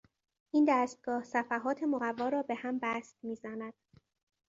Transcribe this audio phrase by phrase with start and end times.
[0.53, 3.73] این دستگاه صفحات مقوا را به هم بست میزند.